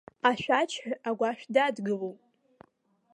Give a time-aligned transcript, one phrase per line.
[0.29, 2.19] Ашәаџьҳәаҩ агәашә дадгылоуп!